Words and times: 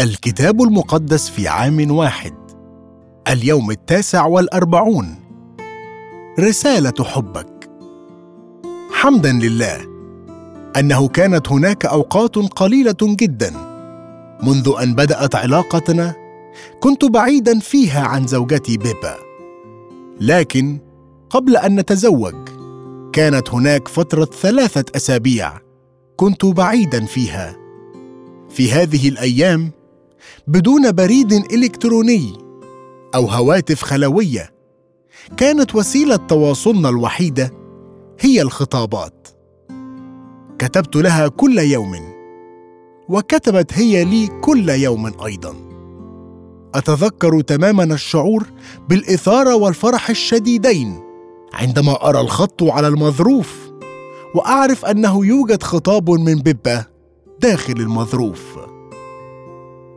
الكتاب 0.00 0.62
المقدس 0.62 1.28
في 1.30 1.48
عام 1.48 1.90
واحد. 1.90 2.34
اليوم 3.28 3.70
التاسع 3.70 4.26
والأربعون. 4.26 5.16
رسالة 6.38 7.04
حبك. 7.04 7.70
حمدا 8.92 9.32
لله. 9.32 9.76
أنه 10.76 11.08
كانت 11.08 11.48
هناك 11.48 11.86
أوقات 11.86 12.36
قليلة 12.36 12.96
جدا. 13.02 13.52
منذ 14.42 14.72
أن 14.82 14.94
بدأت 14.94 15.34
علاقتنا 15.34 16.14
كنت 16.80 17.04
بعيدا 17.04 17.58
فيها 17.58 18.00
عن 18.00 18.26
زوجتي 18.26 18.76
بيبا. 18.76 19.14
لكن 20.20 20.78
قبل 21.30 21.56
أن 21.56 21.80
نتزوج 21.80 22.34
كانت 23.12 23.50
هناك 23.50 23.88
فترة 23.88 24.24
ثلاثة 24.24 24.84
أسابيع 24.96 25.52
كنت 26.16 26.44
بعيدا 26.44 27.04
فيها. 27.04 27.56
في 28.48 28.72
هذه 28.72 29.08
الأيام 29.08 29.79
بدون 30.46 30.92
بريد 30.92 31.32
إلكتروني 31.32 32.32
أو 33.14 33.26
هواتف 33.26 33.82
خلوية. 33.82 34.50
كانت 35.36 35.74
وسيلة 35.74 36.16
تواصلنا 36.16 36.88
الوحيدة 36.88 37.50
هي 38.20 38.42
الخطابات. 38.42 39.28
كتبت 40.58 40.96
لها 40.96 41.28
كل 41.28 41.58
يوم 41.58 41.96
وكتبت 43.08 43.72
هي 43.74 44.04
لي 44.04 44.26
كل 44.26 44.68
يوم 44.68 45.12
أيضا. 45.24 45.54
أتذكر 46.74 47.40
تماما 47.40 47.84
الشعور 47.84 48.46
بالإثارة 48.88 49.54
والفرح 49.54 50.10
الشديدين 50.10 51.00
عندما 51.52 52.08
أرى 52.08 52.20
الخط 52.20 52.62
على 52.62 52.88
المظروف 52.88 53.70
وأعرف 54.34 54.84
أنه 54.84 55.26
يوجد 55.26 55.62
خطاب 55.62 56.10
من 56.10 56.34
بيبا 56.34 56.84
داخل 57.40 57.72
المظروف. 57.72 58.69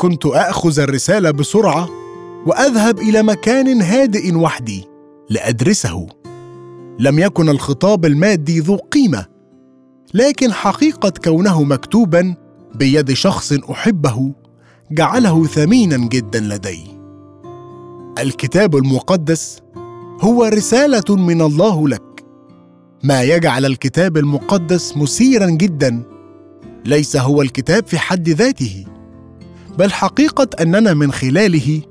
كنت 0.04 0.26
اخذ 0.26 0.80
الرسالة 0.80 1.32
بسرعة 1.32 1.90
وأذهب 2.46 3.00
إلى 3.00 3.24
مكان 3.24 3.82
هادئ 3.82 4.36
وحدي 4.36 4.86
لأدرسه. 5.30 6.08
لم 7.00 7.20
يكن 7.20 7.50
الخطاب 7.50 8.06
المادي 8.06 8.60
ذو 8.60 8.76
قيمة 8.76 9.26
لكن 10.14 10.54
حقيقة 10.54 11.14
كونه 11.24 11.64
مكتوبا 11.64 12.36
بيد 12.76 13.14
شخص 13.14 13.54
أحبه 13.54 14.34
جعله 14.92 15.46
ثمينا 15.46 15.98
جدا 15.98 16.40
لدي. 16.40 16.84
الكتاب 18.20 18.76
المقدس 18.76 19.62
هو 20.22 20.44
رسالة 20.44 21.16
من 21.16 21.42
الله 21.42 21.88
لك. 21.88 22.24
ما 23.04 23.24
يجعل 23.24 23.66
الكتاب 23.66 24.18
المقدس 24.18 24.98
مثيرا 24.98 25.50
جدا 25.50 26.04
ليس 26.86 27.18
هو 27.18 27.42
الكتاب 27.42 27.88
في 27.88 27.98
حد 27.98 28.30
ذاته. 28.30 28.86
بل 29.78 29.92
حقيقة 29.92 30.48
أننا 30.62 30.94
من 30.94 31.12
خلاله 31.12 31.82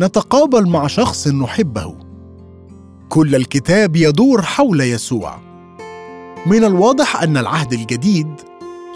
نتقابل 0.00 0.68
مع 0.68 0.86
شخص 0.86 1.28
نحبه. 1.28 1.94
كل 3.08 3.34
الكتاب 3.34 3.96
يدور 3.96 4.42
حول 4.42 4.80
يسوع. 4.80 5.38
من 6.46 6.64
الواضح 6.64 7.22
أن 7.22 7.36
العهد 7.36 7.72
الجديد 7.72 8.26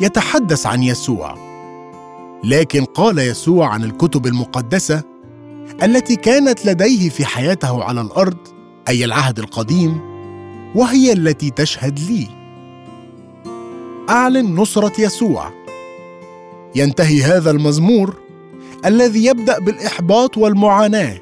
يتحدث 0.01 0.67
عن 0.67 0.83
يسوع. 0.83 1.35
لكن 2.45 2.85
قال 2.85 3.19
يسوع 3.19 3.69
عن 3.69 3.85
الكتب 3.85 4.27
المقدسة 4.27 5.03
التي 5.83 6.17
كانت 6.17 6.67
لديه 6.67 7.09
في 7.09 7.25
حياته 7.25 7.85
على 7.85 8.01
الأرض 8.01 8.37
أي 8.89 9.05
العهد 9.05 9.39
القديم 9.39 10.01
وهي 10.75 11.13
التي 11.13 11.51
تشهد 11.51 11.99
لي. 11.99 12.29
أعلن 14.11 14.55
نصرة 14.55 15.01
يسوع. 15.01 15.56
ينتهي 16.77 17.23
هذا 17.23 17.51
المزمور 17.51 18.15
الذي 18.85 19.25
يبدأ 19.27 19.59
بالإحباط 19.59 20.39
والمعاناة 20.39 21.19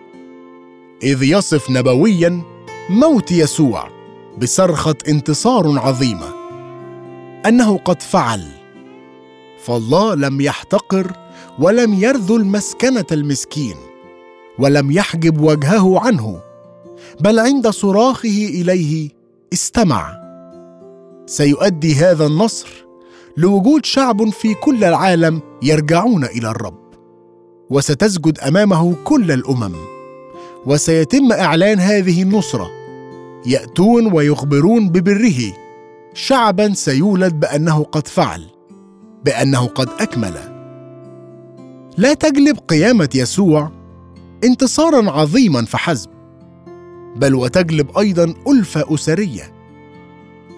إذ 1.03 1.23
يصف 1.23 1.71
نبويا 1.71 2.43
موت 2.91 3.33
يسوع 3.33 3.89
بصرخة 4.39 4.95
انتصار 5.09 5.79
عظيمة. 5.79 6.35
أنه 7.47 7.79
قد 7.79 8.03
فعل. 8.03 8.45
فالله 9.65 10.15
لم 10.15 10.41
يحتقر 10.41 11.13
ولم 11.59 11.95
يرذل 11.95 12.45
مسكنة 12.45 13.05
المسكين 13.13 13.77
ولم 14.59 14.91
يحجب 14.91 15.41
وجهه 15.41 16.01
عنه 16.01 16.41
بل 17.21 17.39
عند 17.39 17.69
صراخه 17.69 18.49
إليه 18.49 19.11
استمع. 19.53 20.25
سيؤدي 21.27 21.95
هذا 21.95 22.27
النصر 22.27 22.84
لوجود 23.37 23.85
شعب 23.85 24.31
في 24.31 24.55
كل 24.55 24.85
العالم 24.85 25.41
يرجعون 25.63 26.25
إلى 26.25 26.51
الرب. 26.51 26.85
وستسجد 27.71 28.39
أمامه 28.39 28.95
كل 29.05 29.33
الأمم. 29.33 29.75
وسيتم 30.67 31.33
إعلان 31.33 31.79
هذه 31.81 32.23
النصرة. 32.23 32.71
يأتون 33.47 34.13
ويخبرون 34.13 34.89
ببره. 34.89 35.53
شعبا 36.15 36.75
سيولد 36.75 37.41
بأنه 37.41 37.83
قد 37.83 38.09
فعل. 38.09 38.47
بأنه 39.25 39.67
قد 39.67 39.89
أكمل. 40.01 40.35
لا 41.99 42.15
تجلب 42.15 42.59
قيامة 42.69 43.09
يسوع 43.15 43.71
انتصارا 44.45 45.11
عظيما 45.11 45.65
فحسب. 45.65 46.11
بل 47.17 47.35
وتجلب 47.35 47.99
أيضا 47.99 48.35
ألفة 48.49 48.95
أسرية. 48.95 49.55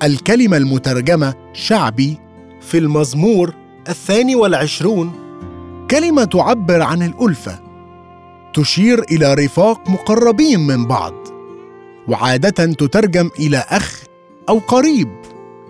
الكلمة 0.02 0.56
المترجمة 0.56 1.34
شعبي 1.52 2.18
في 2.66 2.78
المزمور 2.78 3.54
الثاني 3.88 4.34
والعشرون 4.34 5.12
كلمة 5.90 6.24
تعبر 6.24 6.82
عن 6.82 7.02
الألفة 7.02 7.60
تشير 8.54 9.02
إلى 9.02 9.34
رفاق 9.34 9.90
مقربين 9.90 10.60
من 10.60 10.86
بعض 10.86 11.14
وعادة 12.08 12.66
تترجم 12.66 13.30
إلى 13.38 13.64
أخ 13.68 14.02
أو 14.48 14.58
قريب 14.58 15.08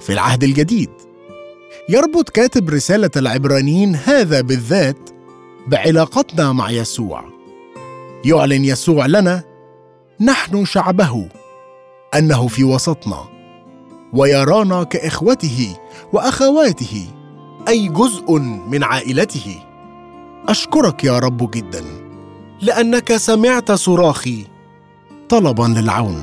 في 0.01 0.13
العهد 0.13 0.45
الجديد. 0.45 0.91
يربط 1.89 2.29
كاتب 2.29 2.71
رسالة 2.71 3.11
العبرانيين 3.17 3.95
هذا 3.95 4.41
بالذات 4.41 5.11
بعلاقتنا 5.67 6.53
مع 6.53 6.71
يسوع. 6.71 7.25
يعلن 8.25 8.65
يسوع 8.65 9.07
لنا 9.07 9.43
نحن 10.21 10.65
شعبه 10.65 11.29
أنه 12.15 12.49
في 12.49 12.65
وسطنا. 12.65 13.36
ويرانا 14.13 14.83
كإخوته 14.83 15.77
وأخواته 16.13 17.05
أي 17.69 17.89
جزء 17.89 18.39
من 18.69 18.85
عائلته. 18.85 19.63
أشكرك 20.49 21.05
يا 21.05 21.19
رب 21.19 21.51
جدا 21.51 21.85
لأنك 22.63 23.17
سمعت 23.17 23.73
صراخي 23.73 24.45
طلبا 25.29 25.63
للعون. 25.63 26.23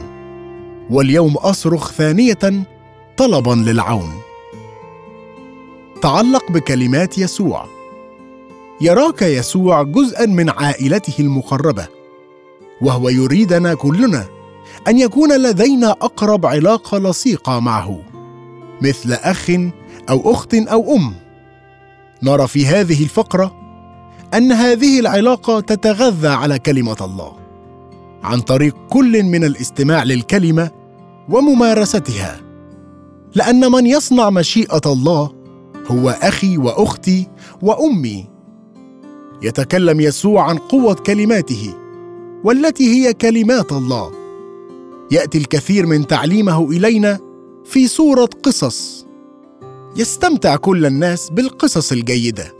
واليوم 0.90 1.38
أصرخ 1.38 1.92
ثانية 1.92 2.66
طلبا 3.18 3.52
للعون. 3.54 4.12
تعلق 6.02 6.52
بكلمات 6.52 7.18
يسوع. 7.18 7.66
يراك 8.82 9.22
يسوع 9.22 9.84
جزءا 9.84 10.26
من 10.26 10.50
عائلته 10.50 11.14
المقربة 11.20 11.88
وهو 12.82 13.10
يريدنا 13.10 13.74
كلنا 13.74 14.26
أن 14.88 14.98
يكون 15.00 15.42
لدينا 15.42 15.92
أقرب 15.92 16.46
علاقه 16.46 16.98
لصيقة 16.98 17.60
معه 17.60 18.00
مثل 18.82 19.14
اخ 19.14 19.50
أو 20.10 20.32
أخت 20.32 20.54
أو 20.56 20.96
أم. 20.96 21.14
نرى 22.24 22.48
في 22.48 22.66
هذه 22.66 23.04
الفقرة 23.04 23.56
أن 24.34 24.52
هذه 24.52 25.00
العلاقة 25.00 25.60
تتغذى 25.60 26.28
على 26.28 26.60
كلمة 26.60 26.98
الله 27.02 27.34
عن 28.24 28.40
طريق 28.42 28.76
كل 28.90 29.24
من 29.24 29.44
الاستماع 29.44 30.04
للكلمة 30.04 30.72
وممارستها 31.30 32.40
لأن 33.36 33.72
من 33.72 33.86
يصنع 33.86 34.30
مشيئة 34.30 34.82
الله 34.86 35.32
هو 35.88 36.10
أخي 36.10 36.58
وأختي 36.58 37.28
وأمي. 37.62 38.26
يتكلم 39.42 40.00
يسوع 40.00 40.50
عن 40.50 40.58
قوة 40.58 40.94
كلماته 40.94 41.74
والتي 42.44 42.88
هي 42.90 43.14
كلمات 43.14 43.72
الله. 43.72 44.23
يأتي 45.12 45.38
الكثير 45.38 45.86
من 45.86 46.08
تعليمه 46.08 46.72
إلينا 46.72 47.20
في 47.66 47.88
صورة 47.88 48.30
قصص 48.44 49.06
يستمتع 49.96 50.56
كل 50.56 50.86
الناس 50.86 51.30
بالقصص 51.30 51.92
الجيدة. 51.92 52.54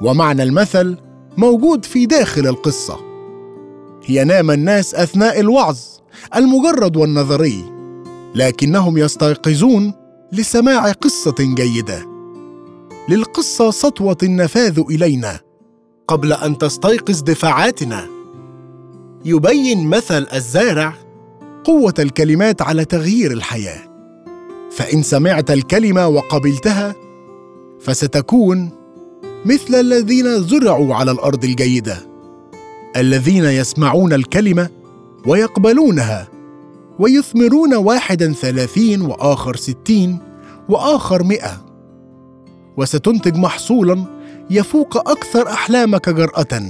ومعنى 0.00 0.42
المثل 0.42 0.96
موجود 1.36 1.84
في 1.84 2.06
داخل 2.06 2.46
القصة. 2.46 3.00
ينام 4.08 4.50
الناس 4.50 4.94
أثناء 4.94 5.40
الوعظ 5.40 5.78
المجرد 6.36 6.96
والنظري 6.96 7.64
لكنهم 8.34 8.98
يستيقظون 8.98 9.92
لسماع 10.32 10.92
قصة 10.92 11.34
جيدة. 11.40 12.06
للقصة 13.08 13.70
سطوة 13.70 14.18
النفاذ 14.22 14.82
إلينا 14.90 15.40
قبل 16.08 16.32
أن 16.32 16.58
تستيقظ 16.58 17.22
دفاعاتنا. 17.22 18.06
يبين 19.24 19.86
مثل 19.86 20.26
الزارع 20.34 21.03
قوة 21.64 21.94
الكلمات 21.98 22.62
على 22.62 22.84
تغيير 22.84 23.32
الحياة. 23.32 23.80
فإن 24.70 25.02
سمعت 25.02 25.50
الكلمة 25.50 26.08
وقبلتها 26.08 26.94
فستكون 27.80 28.70
مثل 29.44 29.74
الذين 29.74 30.42
زرعوا 30.42 30.94
على 30.94 31.10
الأرض 31.10 31.44
الجيدة. 31.44 31.96
الذين 32.96 33.44
يسمعون 33.44 34.12
الكلمة 34.12 34.68
ويقبلونها 35.26 36.28
ويثمرون 36.98 37.74
واحدا 37.74 38.32
ثلاثين 38.32 39.02
وآخر 39.02 39.56
ستين 39.56 40.18
وآخر 40.68 41.22
مئة. 41.22 41.64
وستنتج 42.76 43.36
محصولا 43.36 44.04
يفوق 44.50 45.10
أكثر 45.10 45.48
أحلامك 45.48 46.08
جرأة. 46.08 46.62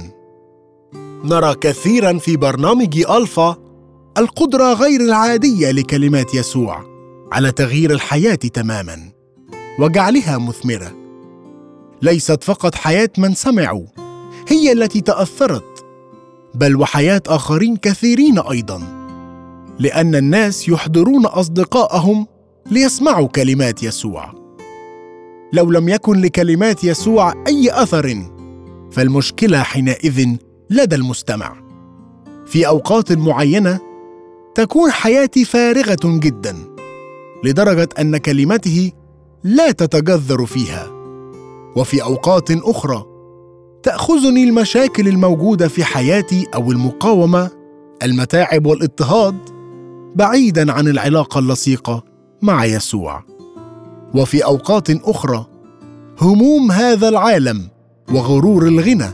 نرى 1.23 1.55
كثيرا 1.55 2.17
في 2.17 2.37
برنامج 2.37 3.03
ألفا 3.09 3.64
القدرة 4.17 4.73
غير 4.73 5.01
العادية 5.01 5.71
لكلمات 5.71 6.35
يسوع. 6.35 6.85
على 7.31 7.51
تغيير 7.51 7.91
الحياة 7.91 8.35
تماما. 8.35 8.99
وجعلها 9.79 10.37
مثمرة. 10.37 10.91
ليست 12.01 12.43
فقط 12.43 12.75
حياة 12.75 13.09
من 13.17 13.33
سمعوا. 13.33 13.85
هي 14.47 14.71
التي 14.71 15.01
تأثرت. 15.01 15.85
بل 16.53 16.75
وحياة 16.75 17.21
آخرين 17.27 17.77
كثيرين 17.77 18.39
أيضا. 18.39 18.81
لأن 19.79 20.15
الناس 20.15 20.69
يحضرون 20.69 21.25
اصدقائهم 21.25 22.27
ليسمعوا 22.71 23.27
كلمات 23.27 23.83
يسوع. 23.83 24.33
لو 25.53 25.71
لم 25.71 25.89
يكن 25.89 26.21
لكلمات 26.21 26.83
يسوع 26.83 27.33
أي 27.47 27.83
أثر 27.83 28.31
فالمشكلة 28.91 29.63
حينئذ 29.63 30.35
لدى 30.69 30.95
المستمع. 30.95 31.55
في 32.45 32.67
أوقات 32.67 33.11
معينة 33.11 33.94
تكون 34.55 34.91
حياتي 34.91 35.45
فارغة 35.45 35.97
جدا 36.03 36.55
لدرجة 37.43 37.89
أن 37.99 38.17
كلمته 38.17 38.91
لا 39.43 39.71
تتجذر 39.71 40.45
فيها. 40.45 40.87
وفي 41.75 42.03
أوقات 42.03 42.51
أخرى 42.51 43.05
تأخذني 43.83 44.43
المشاكل 44.43 45.07
الموجودة 45.07 45.67
في 45.67 45.83
حياتي 45.83 46.47
أو 46.55 46.71
المقاومة 46.71 47.51
المتاعب 48.03 48.65
والاضطهاد 48.65 49.35
بعيدا 50.15 50.71
عن 50.71 50.87
العلاقة 50.87 51.39
اللصيقة 51.39 52.03
مع 52.41 52.65
يسوع. 52.65 53.23
وفي 54.13 54.45
أوقات 54.45 54.89
أخرى 54.89 55.45
هموم 56.21 56.71
هذا 56.71 57.09
العالم 57.09 57.69
وغرور 58.13 58.67
الغنى 58.67 59.09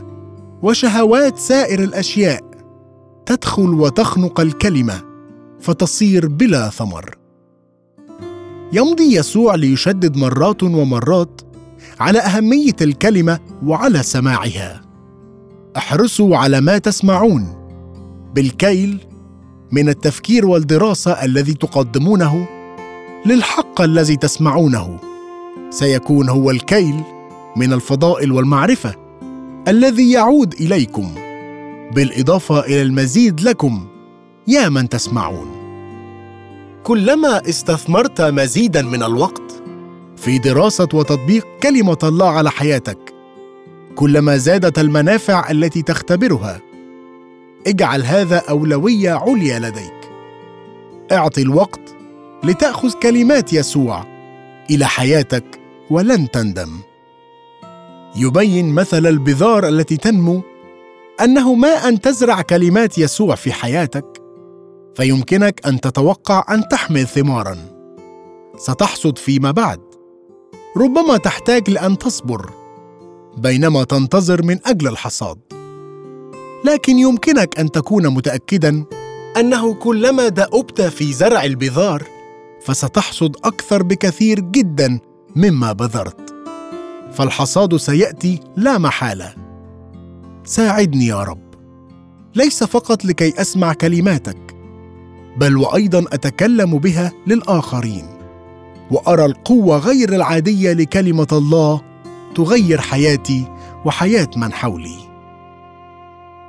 وشهوات 0.62 1.38
سائر 1.38 1.82
الأشياء 1.82 2.40
تدخل 3.26 3.74
وتخنق 3.74 4.40
الكلمة. 4.40 5.11
فتصير 5.62 6.28
بلا 6.28 6.68
ثمر. 6.70 7.16
يمضي 8.72 9.16
يسوع 9.16 9.54
ليشدد 9.54 10.16
مرات 10.16 10.62
ومرات 10.62 11.40
على 12.00 12.18
أهمية 12.18 12.76
الكلمة 12.80 13.38
وعلى 13.66 14.02
سماعها. 14.02 14.82
احرصوا 15.76 16.36
على 16.36 16.60
ما 16.60 16.78
تسمعون. 16.78 17.54
بالكيل 18.34 18.98
من 19.72 19.88
التفكير 19.88 20.46
والدراسة 20.46 21.12
الذي 21.24 21.54
تقدمونه 21.54 22.48
للحق 23.26 23.80
الذي 23.80 24.16
تسمعونه. 24.16 24.98
سيكون 25.70 26.28
هو 26.28 26.50
الكيل 26.50 27.00
من 27.56 27.72
الفضائل 27.72 28.32
والمعرفة 28.32 28.94
الذي 29.68 30.12
يعود 30.12 30.54
إليكم. 30.54 31.14
بالإضافة 31.94 32.60
إلى 32.60 32.82
المزيد 32.82 33.40
لكم 33.40 33.86
يا 34.48 34.68
من 34.68 34.88
تسمعون. 34.88 35.51
كلما 36.84 37.48
استثمرت 37.48 38.20
مزيدا 38.20 38.82
من 38.82 39.02
الوقت 39.02 39.62
في 40.16 40.38
دراسة 40.38 40.88
وتطبيق 40.94 41.46
كلمة 41.62 41.98
الله 42.02 42.28
على 42.30 42.50
حياتك 42.50 42.98
كلما 43.94 44.36
زادت 44.36 44.78
المنافع 44.78 45.50
التي 45.50 45.82
تختبرها. 45.82 46.60
اجعل 47.66 48.02
هذا 48.02 48.42
أولوية 48.48 49.10
عليا 49.12 49.58
لديك. 49.58 50.10
أعطي 51.12 51.42
الوقت 51.42 51.96
لتأخذ 52.44 52.92
كلمات 52.92 53.52
يسوع 53.52 54.04
إلى 54.70 54.86
حياتك 54.86 55.60
ولن 55.90 56.30
تندم. 56.30 56.78
يبين 58.16 58.74
مثل 58.74 59.06
البذار 59.06 59.68
التي 59.68 59.96
تنمو 59.96 60.42
أنه 61.20 61.54
ما 61.54 61.88
أن 61.88 62.00
تزرع 62.00 62.42
كلمات 62.42 62.98
يسوع 62.98 63.34
في 63.34 63.52
حياتك 63.52 64.11
فيمكنك 64.94 65.66
أن 65.66 65.80
تتوقع 65.80 66.44
أن 66.54 66.68
تحمل 66.68 67.06
ثمارا. 67.06 67.56
ستحصد 68.56 69.18
فيما 69.18 69.50
بعد. 69.50 69.80
ربما 70.76 71.16
تحتاج 71.16 71.70
لأن 71.70 71.98
تصبر 71.98 72.50
بينما 73.36 73.84
تنتظر 73.84 74.42
من 74.42 74.58
أجل 74.66 74.88
الحصاد. 74.88 75.38
لكن 76.64 76.98
يمكنك 76.98 77.58
أن 77.58 77.70
تكون 77.70 78.08
متاكدا 78.08 78.84
أنه 79.36 79.74
كلما 79.74 80.28
دأبت 80.28 80.82
في 80.82 81.12
زرع 81.12 81.44
البذار 81.44 82.02
فستحصد 82.62 83.36
أكثر 83.44 83.82
بكثير 83.82 84.40
جدا 84.40 84.98
مما 85.36 85.72
بذرت. 85.72 86.34
فالحصاد 87.12 87.76
سيأتي 87.76 88.40
لا 88.56 88.78
محالة. 88.78 89.34
ساعدني 90.44 91.06
يا 91.06 91.22
رب. 91.22 91.54
ليس 92.34 92.64
فقط 92.64 93.04
لكي 93.04 93.40
أسمع 93.40 93.72
كلماتك. 93.72 94.41
بل 95.36 95.56
وأيضا 95.56 95.98
أتكلم 95.98 96.78
بها 96.78 97.12
للآخرين. 97.26 98.06
وأرى 98.90 99.24
القوة 99.24 99.78
غير 99.78 100.12
العادية 100.12 100.72
لكلمة 100.72 101.26
الله 101.32 101.80
تغير 102.34 102.80
حياتي 102.80 103.44
وحياة 103.84 104.28
من 104.36 104.52
حولي. 104.52 104.98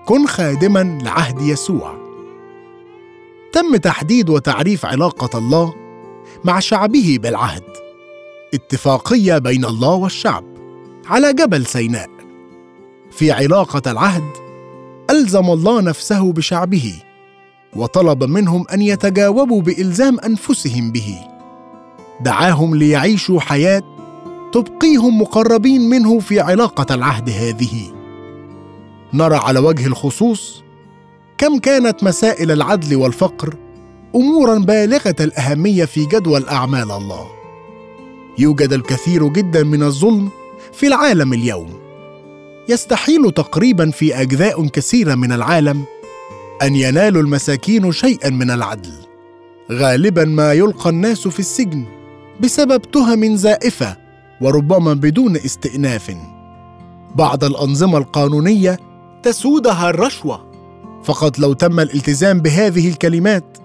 كن 0.05 0.27
خادما 0.27 0.99
لعهد 1.03 1.41
يسوع. 1.41 1.97
تم 3.53 3.75
تحديد 3.75 4.29
وتعريف 4.29 4.85
علاقة 4.85 5.37
الله 5.37 5.73
مع 6.43 6.59
شعبه 6.59 7.19
بالعهد. 7.21 7.63
اتفاقية 8.53 9.37
بين 9.37 9.65
الله 9.65 9.93
والشعب 9.93 10.43
على 11.05 11.33
جبل 11.33 11.65
سيناء. 11.65 12.09
في 13.11 13.31
علاقة 13.31 13.91
العهد 13.91 14.31
ألزم 15.09 15.45
الله 15.45 15.81
نفسه 15.81 16.33
بشعبه 16.33 16.93
وطلب 17.75 18.23
منهم 18.23 18.65
أن 18.73 18.81
يتجاوبوا 18.81 19.61
بإلزام 19.61 20.19
أنفسهم 20.19 20.91
به. 20.91 21.19
دعاهم 22.21 22.75
ليعيشوا 22.75 23.39
حياة 23.39 23.83
تبقيهم 24.51 25.21
مقربين 25.21 25.89
منه 25.89 26.19
في 26.19 26.39
علاقة 26.39 26.95
العهد 26.95 27.29
هذه. 27.29 27.93
نرى 29.13 29.35
على 29.35 29.59
وجه 29.59 29.87
الخصوص 29.87 30.63
كم 31.37 31.57
كانت 31.57 32.03
مسائل 32.03 32.51
العدل 32.51 32.95
والفقر 32.95 33.55
امورا 34.15 34.59
بالغة 34.59 35.15
الأهمية 35.19 35.85
في 35.85 36.05
جدول 36.05 36.47
أعمال 36.47 36.91
الله. 36.91 37.27
يوجد 38.37 38.73
الكثير 38.73 39.27
جدا 39.27 39.63
من 39.63 39.83
الظلم 39.83 40.29
في 40.73 40.87
العالم 40.87 41.33
اليوم. 41.33 41.69
يستحيل 42.69 43.31
تقريبا 43.31 43.91
في 43.91 44.21
أجزاء 44.21 44.67
كثيرة 44.67 45.15
من 45.15 45.31
العالم 45.31 45.83
أن 46.61 46.75
ينال 46.75 47.17
المساكين 47.17 47.91
شيئا 47.91 48.29
من 48.29 48.51
العدل. 48.51 48.91
غالبا 49.71 50.25
ما 50.25 50.53
يلقى 50.53 50.89
الناس 50.89 51.27
في 51.27 51.39
السجن 51.39 51.85
بسبب 52.39 52.81
تهم 52.81 53.35
زائفة 53.35 53.97
وربما 54.41 54.93
بدون 54.93 55.35
استئناف. 55.35 56.15
بعض 57.15 57.43
الأنظمة 57.43 57.97
القانونية 57.97 58.79
تسودها 59.23 59.89
الرشوة. 59.89 60.53
فقط 61.03 61.39
لو 61.39 61.53
تم 61.53 61.79
الالتزام 61.79 62.39
بهذه 62.39 62.89
الكلمات 62.89 63.57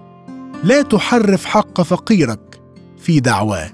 لا 0.63 0.81
تحرف 0.81 1.45
حق 1.45 1.81
فقيرك 1.81 2.61
في 2.97 3.19
دعواه. 3.19 3.69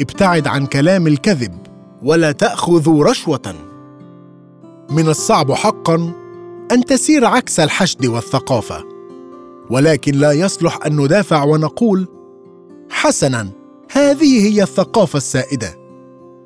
ابتعد 0.00 0.46
عن 0.46 0.66
كلام 0.66 1.06
الكذب 1.06 1.58
ولا 2.02 2.32
تاخذوا 2.32 3.04
رشوة. 3.04 3.54
من 4.90 5.08
الصعب 5.08 5.52
حقا 5.52 6.12
أن 6.72 6.84
تسير 6.84 7.24
عكس 7.24 7.60
الحشد 7.60 8.06
والثقافة. 8.06 8.84
ولكن 9.70 10.14
لا 10.14 10.32
يصلح 10.32 10.78
أن 10.86 10.96
ندافع 10.96 11.44
ونقول 11.44 12.08
حسنا 12.90 13.48
هذه 13.90 14.48
هي 14.48 14.62
الثقافة 14.62 15.16
السائدة. 15.16 15.78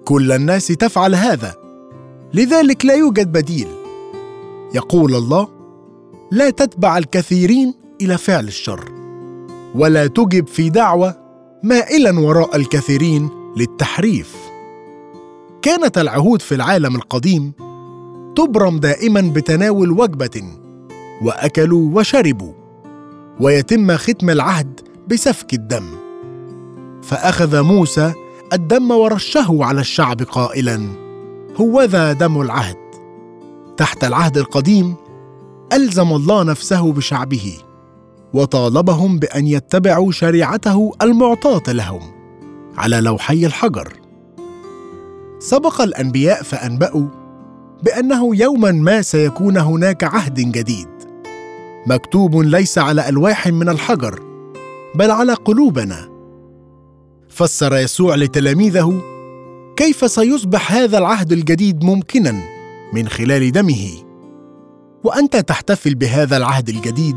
كل 0.04 0.32
الناس 0.32 0.66
تفعل 0.66 1.14
هذا. 1.14 1.54
لذلك 2.34 2.84
لا 2.84 2.94
يوجد 2.94 3.32
بديل. 3.32 3.68
يقول 4.74 5.14
الله 5.14 5.48
لا 6.30 6.50
تتبع 6.50 6.98
الكثيرين 6.98 7.74
إلى 8.00 8.18
فعل 8.18 8.48
الشر 8.48 8.84
ولا 9.74 10.06
تجب 10.06 10.46
في 10.46 10.70
دعوة 10.70 11.16
مائلا 11.62 12.20
وراء 12.20 12.56
الكثيرين 12.56 13.30
للتحريف. 13.56 14.36
كانت 15.62 15.98
العهود 15.98 16.42
في 16.42 16.54
العالم 16.54 16.96
القديم 16.96 17.52
تبرم 18.36 18.78
دائما 18.78 19.20
بتناول 19.20 19.90
وجبة 19.90 20.42
وأكلوا 21.22 21.90
وشربوا 21.94 22.52
ويتم 23.40 23.96
ختم 23.96 24.30
العهد 24.30 24.80
بسفك 25.08 25.54
الدم. 25.54 25.84
فأخذ 27.02 27.62
موسى 27.62 28.12
الدم 28.52 28.90
ورشه 28.90 29.58
على 29.64 29.80
الشعب 29.80 30.22
قائلا 30.22 30.80
هوذا 31.60 32.12
دم 32.12 32.40
العهد. 32.40 32.76
تحت 33.76 34.04
العهد 34.04 34.38
القديم 34.38 34.94
ألزم 35.72 36.12
الله 36.12 36.42
نفسه 36.42 36.92
بشعبه 36.92 37.56
وطالبهم 38.32 39.18
بأن 39.18 39.46
يتبعوا 39.46 40.12
شريعته 40.12 40.92
المعطاة 41.02 41.72
لهم 41.72 42.00
على 42.76 43.00
لوحي 43.00 43.46
الحجر. 43.46 43.92
سبق 45.38 45.80
الأنبياء 45.80 46.42
فأنبأوا 46.42 47.06
بأنه 47.82 48.36
يوما 48.36 48.72
ما 48.72 49.02
سيكون 49.02 49.56
هناك 49.56 50.04
عهد 50.04 50.34
جديد. 50.34 50.88
مكتوب 51.86 52.36
ليس 52.36 52.78
على 52.78 53.08
ألواح 53.08 53.46
من 53.46 53.68
الحجر 53.68 54.22
بل 54.94 55.10
على 55.10 55.32
قلوبنا. 55.34 56.08
فسر 57.28 57.76
يسوع 57.76 58.14
لتلاميذه 58.14 59.02
كيف 59.76 60.10
سيصبح 60.10 60.72
هذا 60.72 60.98
العهد 60.98 61.32
الجديد 61.32 61.84
ممكنا 61.84 62.42
من 62.92 63.08
خلال 63.08 63.52
دمه. 63.52 63.88
وأنت 65.04 65.36
تحتفل 65.36 65.94
بهذا 65.94 66.36
العهد 66.36 66.68
الجديد 66.68 67.16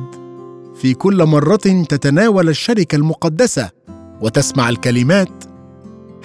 في 0.81 0.93
كل 0.93 1.25
مرة 1.25 1.83
تتناول 1.89 2.49
الشركة 2.49 2.95
المقدسة 2.95 3.69
وتسمع 4.21 4.69
الكلمات. 4.69 5.43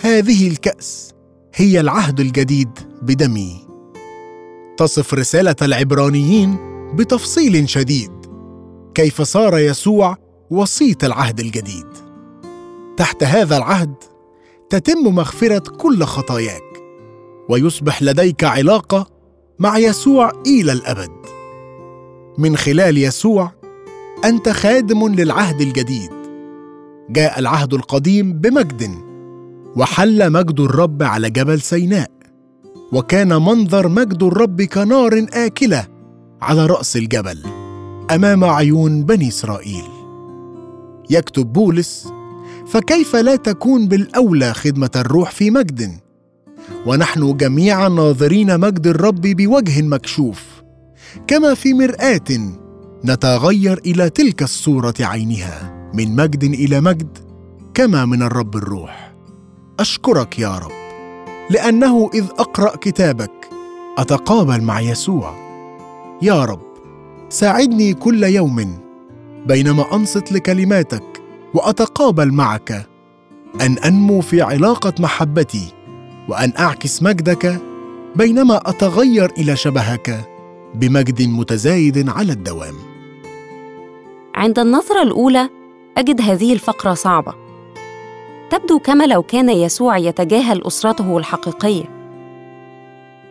هذه 0.00 0.48
الكأس 0.48 1.14
هي 1.54 1.80
العهد 1.80 2.20
الجديد 2.20 2.70
بدمي 3.02 3.63
تصف 4.76 5.14
رسالة 5.14 5.56
العبرانيين 5.62 6.56
بتفصيل 6.94 7.68
شديد. 7.68 8.10
كيف 8.94 9.22
صار 9.22 9.58
يسوع 9.58 10.16
وسيط 10.50 11.04
العهد 11.04 11.40
الجديد؟ 11.40 11.86
تحت 12.96 13.24
هذا 13.24 13.56
العهد 13.56 13.94
تتم 14.70 15.14
مغفرة 15.14 15.58
كل 15.58 16.04
خطاياك 16.04 16.62
ويصبح 17.48 18.02
لديك 18.02 18.44
علاقة 18.44 19.06
مع 19.58 19.78
يسوع 19.78 20.32
إلى 20.46 20.72
الأبد. 20.72 21.10
من 22.38 22.56
خلال 22.56 22.98
يسوع 22.98 23.52
أنت 24.24 24.48
خادم 24.48 25.14
للعهد 25.14 25.60
الجديد. 25.60 26.10
جاء 27.10 27.38
العهد 27.38 27.74
القديم 27.74 28.32
بمجد 28.32 28.90
وحل 29.76 30.32
مجد 30.32 30.60
الرب 30.60 31.02
على 31.02 31.30
جبل 31.30 31.60
سيناء. 31.60 32.13
وكان 32.94 33.28
منظر 33.28 33.88
مجد 33.88 34.22
الرب 34.22 34.62
كنار 34.62 35.26
آكلة 35.32 35.86
على 36.42 36.66
رأس 36.66 36.96
الجبل 36.96 37.42
أمام 38.10 38.44
عيون 38.44 39.04
بني 39.04 39.28
إسرائيل. 39.28 39.84
يكتب 41.10 41.52
بولس 41.52 42.08
فكيف 42.66 43.16
لا 43.16 43.36
تكون 43.36 43.88
بالأولى 43.88 44.54
خدمة 44.54 44.90
الروح 44.96 45.30
في 45.30 45.50
مجد؟ 45.50 45.98
ونحن 46.86 47.36
جميعا 47.36 47.88
ناظرين 47.88 48.60
مجد 48.60 48.86
الرب 48.86 49.20
بوجه 49.20 49.82
مكشوف 49.82 50.44
كما 51.26 51.54
في 51.54 51.74
مرآة 51.74 52.54
نتغير 53.04 53.78
إلى 53.86 54.10
تلك 54.10 54.42
الصورة 54.42 54.94
عينها 55.00 55.90
من 55.94 56.16
مجد 56.16 56.44
إلى 56.44 56.80
مجد 56.80 57.18
كما 57.74 58.04
من 58.04 58.22
الرب 58.22 58.56
الروح. 58.56 59.14
أشكرك 59.80 60.38
يا 60.38 60.58
رب. 60.58 60.83
لأنه 61.50 62.10
إذ 62.14 62.24
أقرأ 62.38 62.76
كتابك 62.76 63.50
أتقابل 63.98 64.62
مع 64.62 64.80
يسوع. 64.80 65.34
يا 66.22 66.44
رب 66.44 66.62
ساعدني 67.28 67.94
كل 67.94 68.24
يوم 68.24 68.78
بينما 69.46 69.94
أنصت 69.94 70.32
لكلماتك 70.32 71.22
وأتقابل 71.54 72.32
معك. 72.32 72.88
أن 73.60 73.78
أنمو 73.78 74.20
في 74.20 74.42
علاقة 74.42 74.92
محبتي 74.98 75.72
وأن 76.28 76.52
أعكس 76.58 77.02
مجدك 77.02 77.60
بينما 78.16 78.68
أتغير 78.68 79.32
إلى 79.38 79.56
شبهك 79.56 80.28
بمجد 80.74 81.22
متزايد 81.28 82.08
على 82.08 82.32
الدوام. 82.32 82.74
عند 84.34 84.58
النظرة 84.58 85.02
الأولى 85.02 85.48
أجد 85.98 86.20
هذه 86.20 86.52
الفقرة 86.52 86.94
صعبة. 86.94 87.43
تبدو 88.50 88.78
كما 88.78 89.06
لو 89.06 89.22
كان 89.22 89.48
يسوع 89.48 89.98
يتجاهل 89.98 90.66
أسرته 90.66 91.18
الحقيقية. 91.18 91.84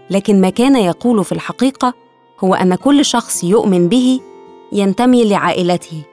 لكن 0.09 0.41
ما 0.41 0.49
كان 0.49 0.75
يقول 0.75 1.25
في 1.25 1.31
الحقيقة 1.31 1.93
هو 2.39 2.53
أن 2.55 2.75
كل 2.75 3.05
شخص 3.05 3.43
يؤمن 3.43 3.87
به 3.87 4.19
ينتمي 4.71 5.29
لعائلته. 5.29 6.03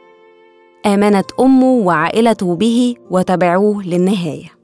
آمنت 0.87 1.27
أمه 1.41 1.73
وعائلته 1.73 2.57
به 2.57 2.95
وتبعوه 3.11 3.83
للنهاية 3.83 4.60